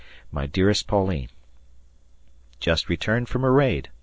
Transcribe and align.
My 0.31 0.47
dearest 0.47 0.87
Pauline: 0.87 1.29
Just 2.59 2.89
returned 2.89 3.29
from 3.29 3.43
a 3.43 3.51
raid. 3.51 3.89